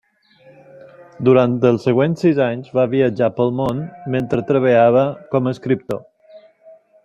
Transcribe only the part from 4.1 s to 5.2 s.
mentre treballava